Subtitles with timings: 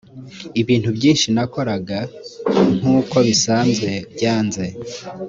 [0.61, 1.99] ibintu byinshi nakoraga
[2.77, 4.65] nk uko bisanzwe byanze